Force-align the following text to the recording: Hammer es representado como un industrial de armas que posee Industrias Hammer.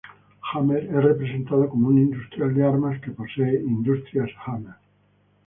Hammer 0.51 0.77
es 0.83 0.89
representado 1.03 1.69
como 1.69 1.89
un 1.89 1.99
industrial 1.99 2.55
de 2.55 2.65
armas 2.65 2.99
que 3.01 3.11
posee 3.11 3.61
Industrias 3.61 4.31
Hammer. 4.47 4.73